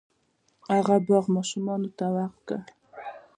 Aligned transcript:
هغه 0.73 0.95
باغ 1.07 1.25
ماشومانو 1.35 1.89
ته 1.97 2.05
وقف 2.15 2.33
کړ. 2.47 2.59